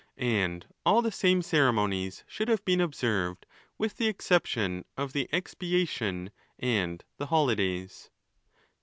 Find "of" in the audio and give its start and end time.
4.97-5.13